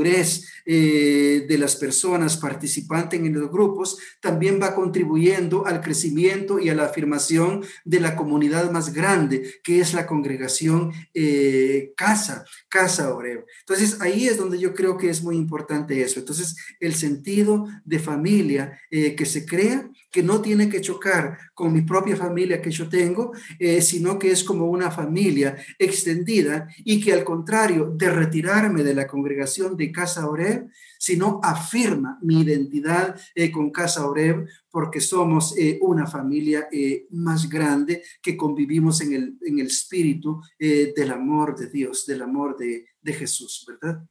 [0.68, 6.74] eh, de las personas participantes en los grupos también va contribuyendo al crecimiento y a
[6.74, 13.44] la afirmación de la comunidad más grande, que es la congregación eh, Casa, Casa Oreo.
[13.60, 16.18] Entonces, ahí es donde yo creo que es muy importante eso.
[16.18, 21.72] Entonces, el sentido de familia eh, que se crea, que no tiene que chocar con
[21.72, 23.32] mi propia familia que yo tengo,
[23.80, 29.06] sino que es como una familia extendida y que al contrario de retirarme de la
[29.06, 30.68] congregación de Casa Oreb,
[30.98, 37.48] sino afirma mi identidad eh, con Casa Oreb porque somos eh, una familia eh, más
[37.48, 42.86] grande que convivimos en el, en el espíritu del amor de Dios, del amor de,
[43.00, 44.02] de Jesús, ¿verdad?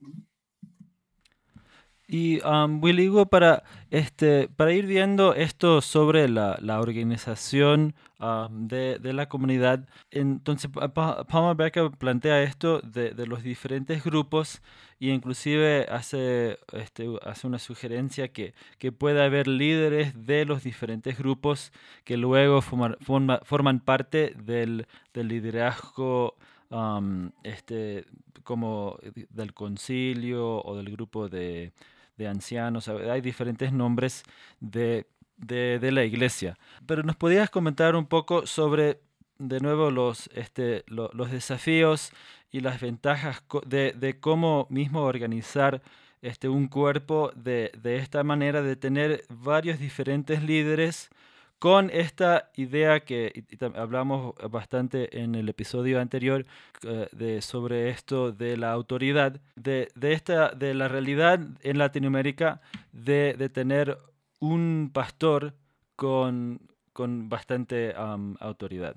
[2.08, 9.00] Y um, Willy para, este, para ir viendo esto sobre la, la organización um, de,
[9.00, 14.62] de, la comunidad, entonces Palma Becker plantea esto de, los diferentes grupos
[15.00, 21.18] y inclusive hace, este, hace una sugerencia que, que puede haber líderes de los diferentes
[21.18, 21.72] grupos
[22.04, 26.36] que luego forman parte del, del liderazgo
[26.70, 28.06] um, este,
[28.44, 29.00] como
[29.32, 31.74] del concilio o del grupo de
[32.18, 34.24] de ancianos, hay diferentes nombres
[34.60, 35.06] de,
[35.40, 36.58] la iglesia.
[36.86, 39.00] Pero nos podías comentar un poco sobre,
[39.38, 42.12] de nuevo, los, este, los desafíos
[42.52, 45.82] y las ventajas de, cómo mismo organizar
[46.22, 51.10] este, un cuerpo de, de, esta manera, de tener varios diferentes líderes
[51.60, 56.46] con esta idea que hablamos bastante en el episodio anterior
[56.84, 63.50] eh, de, sobre esto de la autoridad, de, esta, de la realidad en Latinoamérica de,
[63.54, 63.98] tener
[64.40, 65.56] un pastor
[65.96, 66.60] con,
[66.94, 67.94] con bastante
[68.40, 68.96] autoridad.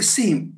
[0.00, 0.54] sí,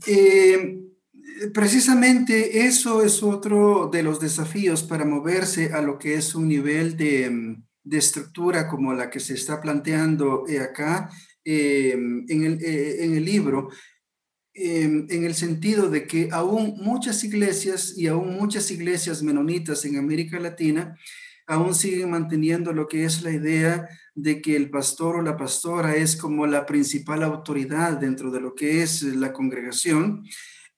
[1.55, 6.97] precisamente eso es otro de los desafíos para moverse a lo que es un nivel
[6.97, 11.11] de, de estructura como la que se está planteando acá
[11.45, 13.69] en el, en, el, libro,
[14.55, 20.39] en el sentido de que aún muchas iglesias y aún muchas iglesias menonitas en América
[20.39, 20.97] Latina
[21.47, 25.97] aún siguen manteniendo lo que es la idea de que el pastor o la pastora
[25.97, 30.25] es como la principal autoridad dentro de lo que es la congregación.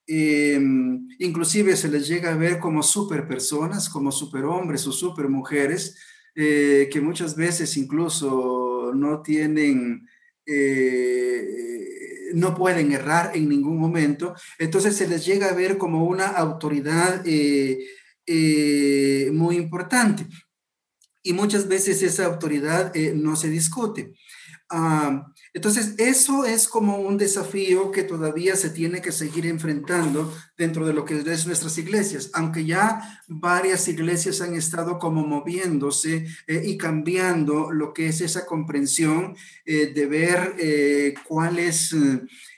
[0.06, 5.96] Em, inclusive se les llega a ver como super personas, como superhombres o super mujeres,
[6.35, 10.09] eh, que muchas veces incluso no tienen,
[10.47, 11.49] eh,
[12.35, 14.35] no pueden errar en ningún momento.
[14.59, 17.23] Entonces se les llega a ver como una autoridad
[18.27, 20.27] eh, muy importante
[21.27, 24.14] y muchas veces esa autoridad eh, no se discute.
[24.70, 30.86] Ah, entonces, eso es como un desafío que todavía se tiene que seguir enfrentando dentro
[30.86, 36.62] de lo que es nuestras iglesias, aunque ya varias iglesias han estado como moviéndose eh,
[36.66, 41.94] y cambiando lo que es esa comprensión eh, de ver cuál es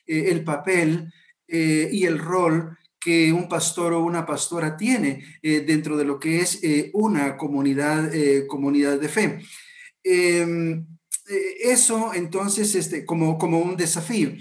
[0.06, 1.12] el papel
[1.46, 6.40] y el rol que un pastor o una pastora tiene eh, dentro de lo que
[6.40, 9.38] es eh, una comunidad, eh, comunidad de fe.
[11.28, 14.32] Em, eso entonces este, como, como un desafío.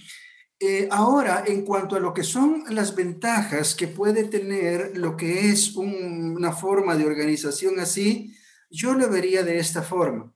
[0.89, 5.75] ahora, en cuanto a lo que son las ventajas que puede tener lo que es
[5.75, 8.33] una forma de organización así,
[8.69, 10.33] yo lo vería de esta forma.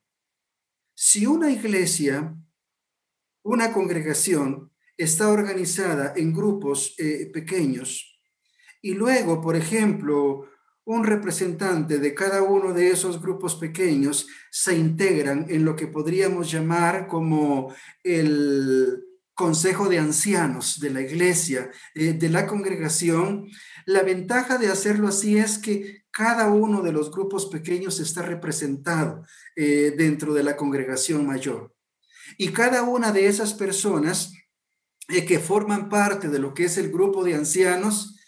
[0.93, 2.35] Si una iglesia,
[3.43, 6.95] una congregación, está organizada en grupos
[7.33, 8.09] pequeños,
[8.81, 10.48] y luego, por ejemplo,
[10.89, 16.51] un representante de cada uno de esos grupos pequeños se integran en lo que podríamos
[16.51, 17.71] llamar como
[18.03, 19.03] el
[19.35, 23.47] consejo de ancianos de la iglesia, eh, de la congregación.
[23.85, 29.23] La ventaja de hacerlo así es que cada uno de los grupos pequeños está representado
[29.55, 31.71] eh, dentro de la congregación mayor.
[32.35, 34.33] Y cada una de esas personas
[35.07, 38.18] eh, que forman parte de lo que es el grupo de ancianos,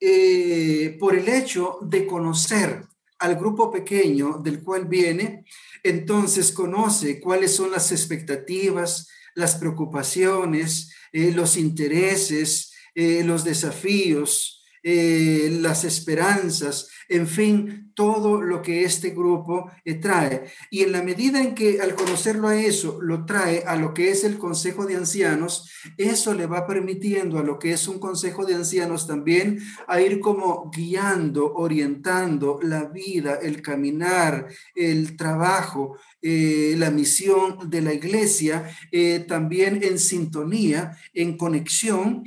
[0.00, 2.84] eh, por el hecho de conocer
[3.18, 5.44] al grupo pequeño del cual viene,
[5.82, 15.84] entonces conoce cuáles son las expectativas, las preocupaciones, eh, los intereses, eh, los desafíos, las
[15.84, 20.44] esperanzas, en fin, todo lo que este grupo eh, trae.
[20.70, 24.12] Y en la medida en que al conocerlo a eso, lo trae a lo que
[24.12, 28.46] es el Consejo de Ancianos, eso le va permitiendo a lo que es un Consejo
[28.46, 29.58] de Ancianos también
[29.88, 37.82] a ir como guiando, orientando la vida, el caminar, el trabajo, eh, la misión de
[37.82, 42.22] la iglesia, eh, también en sintonía, en conexión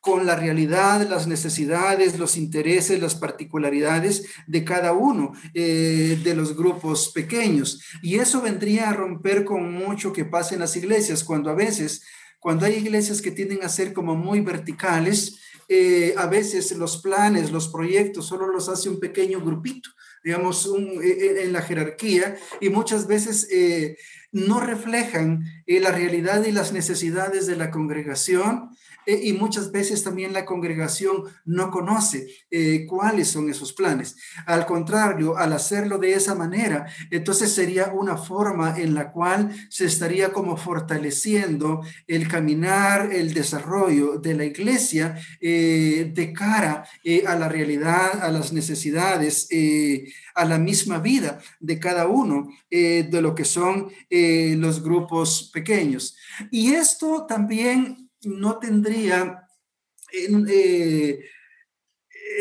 [0.00, 4.13] con la realidad, las necesidades, los intereses, las particularidades
[4.46, 7.80] de cada uno eh, de los grupos pequeños.
[8.02, 12.02] Y eso vendría a romper con mucho que pasa en las iglesias, cuando a veces,
[12.38, 17.50] cuando hay iglesias que tienden a ser como muy verticales, eh, a veces los planes,
[17.50, 19.90] los proyectos, solo los hace un pequeño grupito,
[20.22, 20.70] digamos,
[21.02, 23.48] eh, en la jerarquía, y muchas veces
[24.32, 28.70] no reflejan la realidad y las necesidades de la congregación
[29.06, 34.16] eh, y muchas veces también la congregación no conoce eh, cuáles son esos planes.
[34.46, 39.86] Al contrario, al hacerlo de esa manera, entonces sería una forma en la cual se
[39.86, 46.84] estaría como fortaleciendo el caminar, el desarrollo de la iglesia eh, de cara
[47.26, 49.48] a la realidad, a las necesidades,
[50.34, 56.16] a la misma vida de cada uno de lo que son los grupos pequeños.
[56.50, 59.48] Y esto también no tendría,
[60.12, 61.18] eh,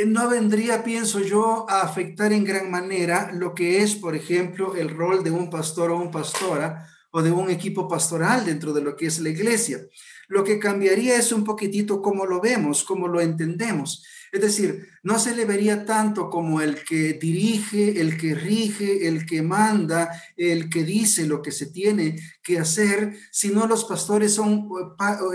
[0.08, 4.90] no vendría, pienso yo, a afectar en gran manera lo que es, por ejemplo, el
[4.90, 8.96] rol de un pastor o un pastora o de un equipo pastoral dentro de lo
[8.96, 9.80] que es la iglesia.
[10.28, 14.04] Lo que cambiaría es un poquitito cómo lo vemos, cómo lo entendemos.
[14.32, 19.28] Es decir, no se le vería tanto como el que dirige, el que rige, el
[19.28, 24.68] que manda, el que dice lo que se tiene que hacer, sino los pastores son,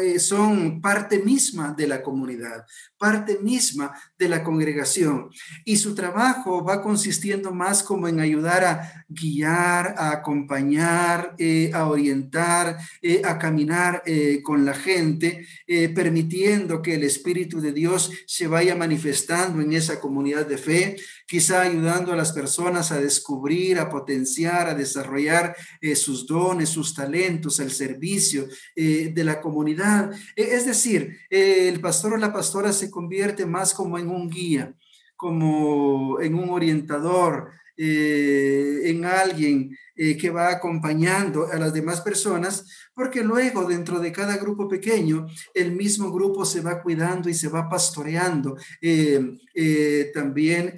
[0.02, 2.66] eh, son parte misma de la comunidad,
[2.98, 5.30] parte misma de la congregación.
[5.64, 11.86] Y su trabajo va consistiendo más como en ayudar a guiar, a acompañar, eh, a
[11.86, 14.02] orientar, eh, a caminar
[14.42, 15.46] con la gente,
[15.94, 20.96] permitiendo que el Espíritu de Dios se vaya manifestando en esa comunidad de fe,
[21.28, 26.94] quizá ayudando a las personas a descubrir, a potenciar, a desarrollar eh, sus dones, sus
[26.94, 30.10] talentos al servicio eh, de la comunidad.
[30.34, 34.74] E, es decir, el pastor o la pastora se convierte más como en un guía,
[35.16, 37.50] como en un orientador,
[37.80, 44.10] eh, en alguien eh, que va acompañando a las demás personas, porque luego dentro de
[44.10, 50.74] cada grupo pequeño, el mismo grupo se va cuidando y se va pastoreando eh, también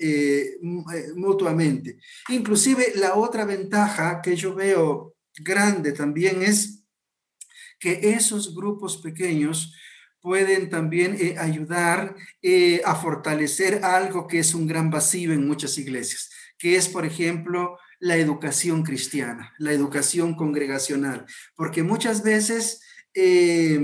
[1.16, 1.96] mutuamente.
[2.28, 6.84] Inclusive la otra ventaja que yo veo grande también es
[7.78, 9.74] que esos grupos pequeños
[10.20, 12.14] pueden también ayudar
[12.84, 16.28] a fortalecer algo que es un gran vacío en muchas iglesias
[16.60, 21.24] que es, por ejemplo, la educación cristiana, la educación congregacional,
[21.56, 22.82] porque muchas veces
[23.14, 23.80] eh,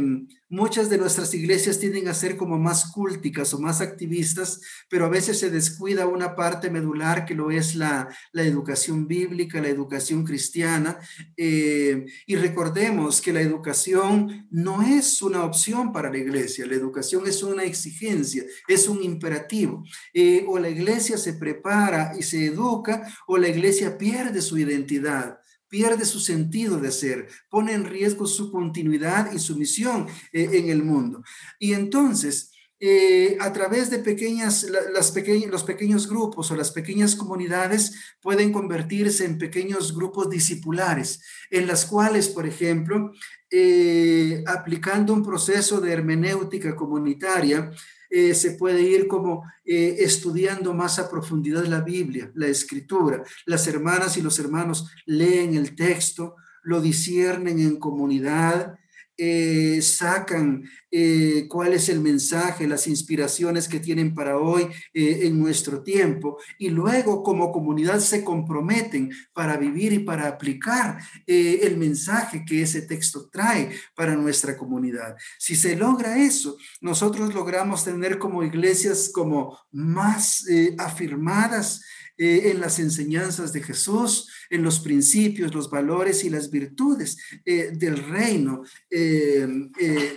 [0.49, 5.09] muchas de nuestras iglesias tienden a ser como más cúlticas o más activistas, pero a
[5.09, 10.99] veces se descuida una parte medular que lo es la, educación bíblica, la educación cristiana.
[11.37, 17.27] Eh, y recordemos que la educación no es una opción para la iglesia, la educación
[17.27, 19.83] es una exigencia, es un imperativo.
[20.15, 25.39] Eh, o la iglesia se prepara y se educa o la iglesia pierde su identidad
[25.69, 30.71] pierde su sentido de ser, pone en riesgo su continuidad y su misión eh, en
[30.71, 31.23] el mundo.
[31.59, 35.15] Y entonces, eh, a través de pequeñas, las
[35.51, 41.87] los pequeños grupos o las pequeñas comunidades pueden convertirse en pequeños grupos discipulares, en las
[41.87, 43.13] cuales, por ejemplo,
[43.51, 47.71] eh, aplicando un proceso de hermenéutica comunitaria,
[48.11, 53.23] eh, se puede ir como eh, estudiando más a profundidad la Biblia, la escritura.
[53.45, 58.79] Las hermanas y los hermanos leen el texto, lo disciernen en comunidad,
[59.19, 65.39] eh, sacan eh, cuál es el mensaje, las inspiraciones que tienen para hoy eh, en
[65.39, 72.45] nuestro tiempo y luego como comunidad se comprometen para vivir y para aplicar el mensaje
[72.45, 75.17] que ese texto trae para nuestra comunidad.
[75.39, 80.45] Si se logra eso, nosotros logramos tener como iglesias como más
[80.79, 81.83] afirmadas
[82.19, 87.73] eh, en las enseñanzas de Jesús, en los principios, los valores y las virtudes eh,
[87.73, 89.47] del reino eh,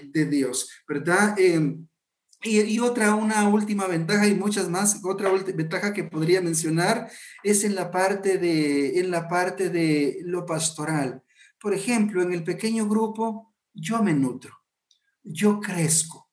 [0.06, 1.36] de Dios, ¿verdad?
[2.42, 7.12] Y, otra, una última ventaja y muchas más, otra ventaja que podría mencionar
[7.44, 11.22] es en la parte de, en la parte de lo pastoral.
[11.60, 14.58] Por ejemplo, en el pequeño grupo, yo me nutro,
[15.22, 16.30] yo crezco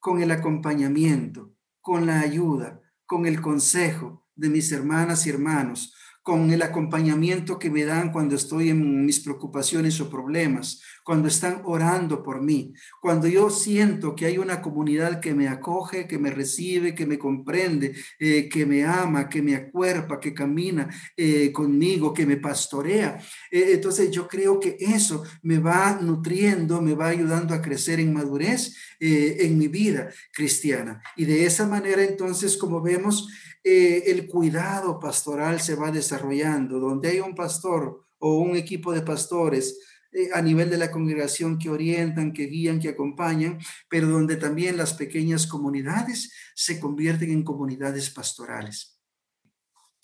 [0.00, 6.50] con el acompañamiento, con la ayuda, con el consejo, de mis hermanas y hermanos, con
[6.50, 12.20] el acompañamiento que me dan cuando estoy en mis preocupaciones o problemas, cuando están orando
[12.20, 16.96] por mí, cuando yo siento que hay una comunidad que me acoge, que me recibe,
[16.96, 22.26] que me comprende, eh, que me ama, que me acuerpa, que camina eh, conmigo, que
[22.26, 23.20] me pastorea.
[23.52, 28.12] Eh, entonces yo creo que eso me va nutriendo, me va ayudando a crecer en
[28.12, 31.00] madurez en mi vida cristiana.
[31.16, 33.28] Y de esa manera entonces, como vemos,
[33.62, 39.78] el cuidado pastoral se va desarrollando, donde hay un pastor o un equipo de pastores
[40.12, 44.76] eh, a nivel de la congregación que orientan, que guían, que acompañan, pero donde también
[44.76, 49.00] las pequeñas comunidades se convierten en comunidades pastorales.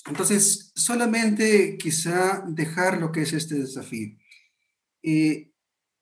[0.07, 4.17] Entonces, solamente quizá dejar lo que es este desafío.
[5.03, 5.53] Eh,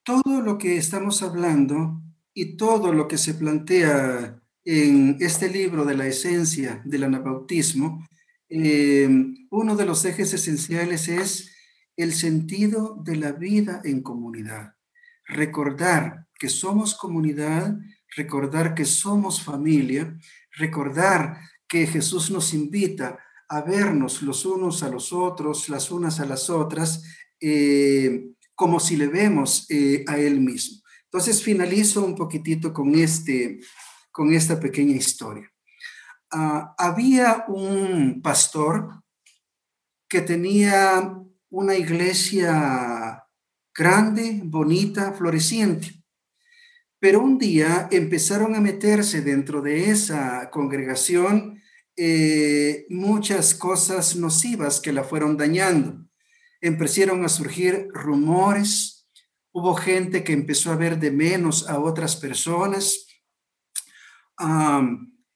[0.03, 5.97] todo lo que estamos hablando y todo lo que se plantea en este libro de
[5.97, 8.07] la esencia del anabautismo,
[8.49, 9.09] eh,
[9.51, 11.55] uno de los ejes esenciales es
[12.03, 14.75] el sentido de la vida en comunidad.
[15.27, 17.77] Recordar que somos comunidad,
[18.17, 20.19] recordar que somos familia,
[20.57, 21.39] recordar
[21.69, 26.51] que Jesús nos invita a vernos los unos a los otros, las unas a las
[26.51, 27.03] otras,
[27.41, 30.83] eh, como si le vemos eh, a Él mismo.
[31.05, 33.61] Entonces finalizo un poquitito con, este,
[34.13, 35.51] con esta pequeña historia.
[36.31, 39.03] Ah, había un pastor
[40.09, 41.17] que tenía
[41.51, 43.25] una iglesia
[43.75, 46.03] grande, bonita, floreciente.
[46.99, 51.61] Pero un día empezaron a meterse dentro de esa congregación
[51.97, 56.07] eh, muchas cosas nocivas que la fueron dañando.
[56.61, 59.09] Empezaron a surgir rumores,
[59.53, 63.07] hubo gente que empezó a ver de menos a otras personas,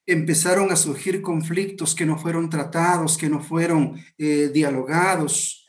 [0.07, 5.64] empezaron a surgir conflictos que no fueron tratados, que no fueron eh, dialogados,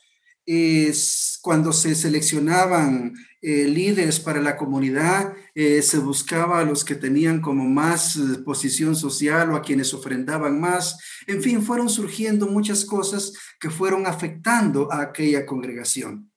[0.46, 6.96] es cuando se seleccionaban eh, líderes para la comunidad, eh, se buscaba a los que
[6.96, 10.98] tenían como más eh, posición social o a quienes ofrendaban más.
[11.28, 16.32] En fin, fueron surgiendo muchas cosas que fueron afectando a aquella congregación.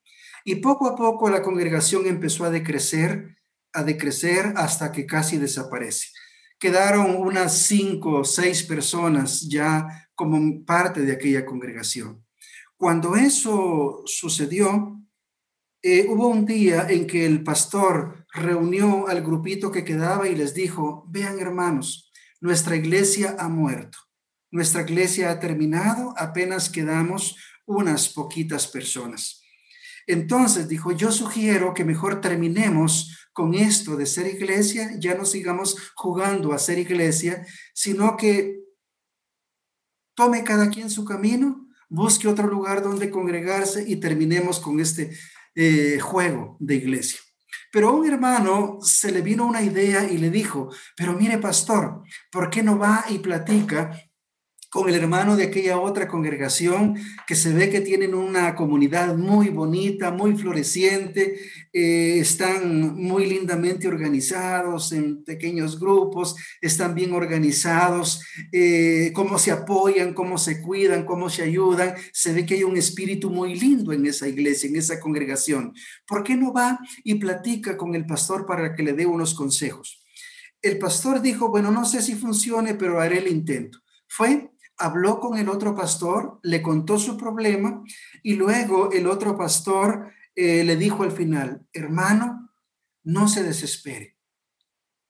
[0.45, 3.37] Y poco a poco la congregación empezó a decrecer,
[3.73, 6.09] a decrecer hasta que casi desaparece.
[6.59, 12.23] Quedaron unas cinco o seis personas ya como parte de aquella congregación.
[12.79, 15.03] Cuando eso sucedió,
[15.83, 20.55] eh, hubo un día en que el pastor reunió al grupito que quedaba y les
[20.55, 23.99] dijo, vean hermanos, nuestra iglesia ha muerto,
[24.53, 29.43] nuestra iglesia ha terminado, apenas quedamos unas poquitas personas.
[30.07, 35.93] Entonces dijo, yo sugiero que mejor terminemos con esto de ser iglesia, ya no sigamos
[35.97, 38.61] jugando a ser iglesia, sino que
[40.15, 45.11] tome cada quien su camino, busque otro lugar donde congregarse y terminemos con este
[45.55, 47.21] eh, juego de iglesia.
[47.71, 52.03] Pero a un hermano se le vino una idea y le dijo, pero mire pastor,
[52.31, 53.91] ¿por qué no va y platica
[54.71, 56.97] con el hermano de aquella otra congregación
[57.27, 61.41] que se ve que tienen una comunidad muy bonita, muy floreciente,
[61.73, 70.13] eh, están muy lindamente organizados en pequeños grupos, están bien organizados, eh, cómo se apoyan,
[70.13, 71.95] cómo se cuidan, cómo se ayudan.
[72.13, 75.73] Se ve que hay un espíritu muy lindo en esa iglesia, en esa congregación.
[76.07, 80.05] ¿Por qué no va y platica con el pastor para que le dé unos consejos?
[80.61, 83.79] El pastor dijo, bueno, no sé si funcione, pero haré el intento.
[84.09, 87.83] Fue, habló con el otro pastor, le contó su problema
[88.23, 92.51] y luego el otro pastor eh, le dijo al final, hermano,
[93.03, 94.17] no se desespere,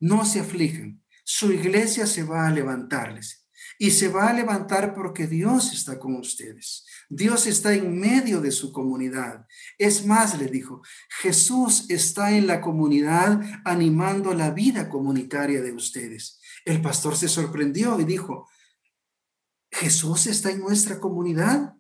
[0.01, 3.47] no se aflijan, su iglesia se va a levantarles
[3.79, 6.85] y se va a levantar porque Dios está con ustedes.
[7.09, 9.47] Dios está en medio de su comunidad.
[9.79, 10.83] Es más, le dijo,
[11.21, 16.41] Jesús está en la comunidad animando la vida comunitaria de ustedes.
[16.65, 18.49] El pastor se sorprendió y dijo,
[19.79, 21.75] Jesús está en nuestra comunidad.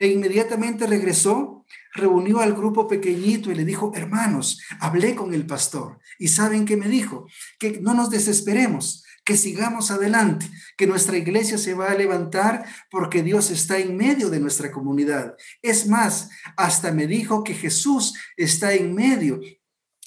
[0.00, 1.64] E inmediatamente regresó,
[1.94, 6.00] reunió al grupo pequeñito y le dijo, hermanos, hablé con el pastor.
[6.18, 7.26] ¿Y saben qué me dijo?
[7.58, 13.22] Que no nos desesperemos, que sigamos adelante, que nuestra iglesia se va a levantar porque
[13.22, 15.36] Dios está en medio de nuestra comunidad.
[15.62, 19.40] Es más, hasta me dijo que Jesús está en medio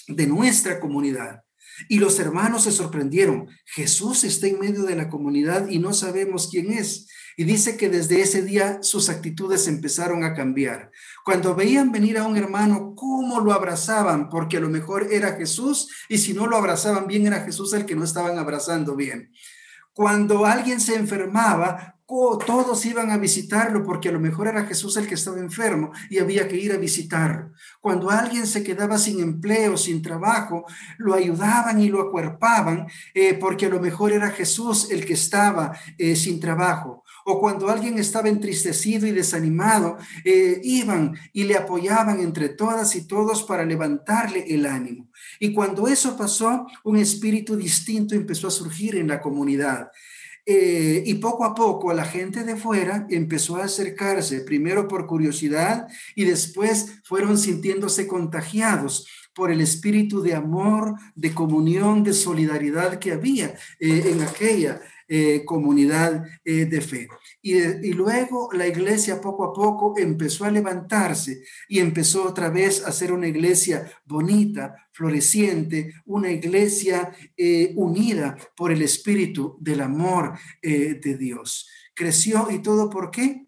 [0.08, 1.44] de nuestra comunidad.
[1.88, 3.48] Y los hermanos se sorprendieron.
[3.66, 7.08] Jesús está en medio de la comunidad y no sabemos quién es.
[7.40, 10.92] Y dice que desde ese día sus actitudes empezaron a cambiar.
[11.24, 14.30] Cuando veían venir a un hermano, ¿cómo lo abrazaban?
[14.30, 17.86] Porque a lo mejor era Jesús y si no lo abrazaban bien era Jesús el
[17.86, 19.32] que no estaban abrazando bien.
[19.98, 25.08] Cuando alguien se enfermaba, todos iban a visitarlo porque a lo mejor era Jesús el
[25.08, 27.52] que estaba enfermo y había que ir a visitarlo.
[27.82, 30.66] Cuando alguien se quedaba sin empleo, sin trabajo,
[31.00, 32.86] lo ayudaban y lo acuerpaban
[33.16, 37.04] eh, porque a lo mejor era Jesús el que estaba eh, sin trabajo.
[37.26, 43.08] O cuando alguien estaba entristecido y desanimado, eh, iban y le apoyaban entre todas y
[43.08, 45.10] todos para levantarle el ánimo.
[45.40, 49.90] Y cuando eso pasó, un espíritu distinto empezó a surgir en la comunidad.
[50.50, 55.88] Eh, y poco a poco la gente de fuera empezó a acercarse, primero por curiosidad
[56.16, 63.12] y después fueron sintiéndose contagiados por el espíritu de amor, de comunión, de solidaridad que
[63.12, 67.08] había eh, en aquella eh, comunidad de fe.
[67.42, 72.92] Y, luego la iglesia poco a poco empezó a levantarse y empezó otra vez a
[72.92, 81.00] ser una iglesia bonita, floreciente, una iglesia eh, unida por el espíritu del amor eh,
[81.02, 81.70] de Dios.
[81.94, 83.48] Creció y todo por qué?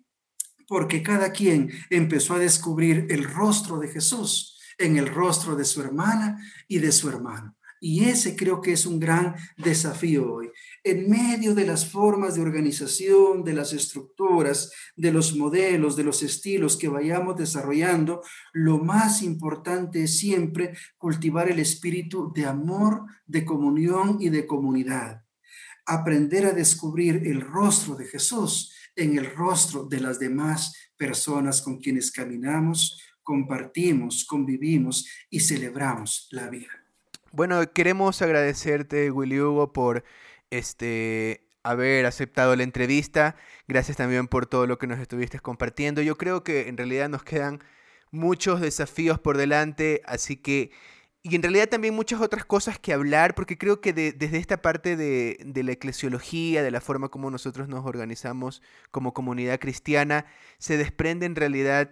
[0.66, 5.82] Porque cada quien empezó a descubrir el rostro de Jesús en el rostro de su
[5.82, 6.40] hermana
[6.70, 7.58] y de su hermano.
[7.82, 10.52] Y ese creo que es un gran desafío hoy.
[10.90, 16.24] En medio de las formas de organización, de las estructuras, de los modelos, de los
[16.24, 18.24] estilos que vayamos desarrollando,
[18.54, 25.24] lo más importante es siempre cultivar el espíritu de amor, de comunión y de comunidad.
[25.86, 31.78] Aprender a descubrir el rostro de Jesús en el rostro de las demás personas con
[31.78, 36.72] quienes caminamos, compartimos, convivimos y celebramos la vida.
[37.32, 40.04] Bueno, queremos agradecerte, Willy Hugo, por
[40.52, 43.36] este haber aceptado la entrevista.
[43.68, 46.02] Gracias también por todo lo que nos estuviste compartiendo.
[46.02, 47.64] Yo creo que en realidad nos quedan
[48.12, 50.72] muchos desafíos por delante, así que
[51.22, 54.96] y en realidad también muchas otras cosas que hablar, porque creo que desde esta parte
[54.96, 60.26] de, la eclesiología, de la forma como nosotros nos organizamos como comunidad cristiana,
[60.60, 61.92] se desprende en realidad,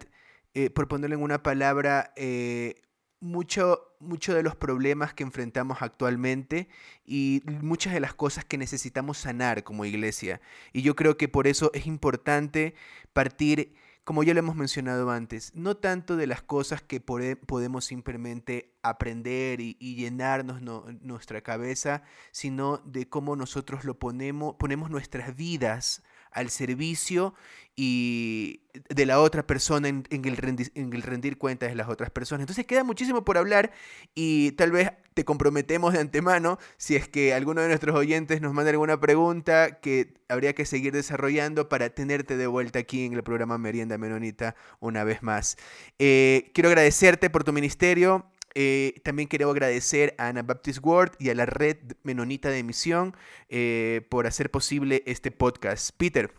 [0.54, 2.76] eh, por ponerlo en una palabra, eh,
[3.20, 6.68] mucho, mucho de los problemas que enfrentamos actualmente
[7.06, 10.42] y muchas de las cosas que necesitamos sanar como iglesia.
[10.74, 12.76] Y yo creo que por eso es importante
[13.14, 13.76] partir
[14.08, 19.60] como ya lo hemos mencionado antes, no tanto de las cosas que podemos simplemente aprender
[19.60, 26.04] y, llenarnos nuestra cabeza, sino de cómo nosotros lo ponemos, ponemos nuestras vidas
[26.38, 27.34] al servicio
[27.76, 32.42] y de la otra persona en, el rendir, cuentas de las otras personas.
[32.42, 33.72] Entonces queda muchísimo por hablar
[34.16, 38.54] y tal vez te comprometemos de antemano si es que alguno de nuestros oyentes nos
[38.54, 43.24] manda alguna pregunta que habría que seguir desarrollando para tenerte de vuelta aquí en el
[43.24, 45.58] programa Merienda Menonita una vez más.
[46.00, 48.26] Eh, quiero agradecerte por tu ministerio.
[48.60, 53.16] Eh, también quiero agradecer a Anabaptist World y a la red menonita de misión
[53.50, 55.92] eh, por hacer posible este podcast.
[55.96, 56.34] Peter.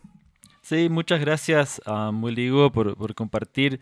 [0.61, 1.81] Sí, muchas gracias,
[2.12, 3.81] Muligo, por, por compartir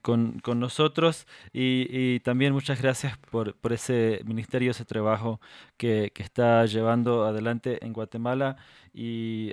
[0.00, 5.38] con, nosotros y, también muchas gracias por, ese ministerio, ese trabajo
[5.76, 8.56] que, está llevando adelante en Guatemala
[8.94, 9.52] y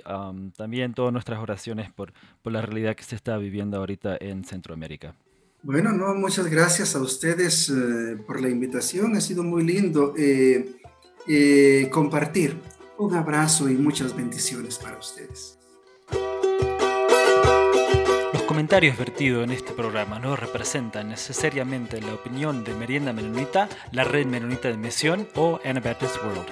[0.56, 2.12] también todas nuestras oraciones por
[2.44, 5.14] la realidad que se está viviendo ahorita en Centroamérica.
[5.62, 10.76] Bueno, no, muchas gracias a ustedes eh, por la invitación, ha sido muy lindo eh,
[11.26, 12.56] eh, compartir.
[12.98, 15.58] Un abrazo y muchas bendiciones para ustedes
[18.58, 24.26] comentarios vertidos en este programa no representan necesariamente la opinión de Merienda Menonita, la Red
[24.26, 26.46] Menonita de Misión o Anabaptist World.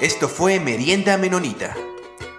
[0.00, 1.76] Esto fue Merienda Menonita.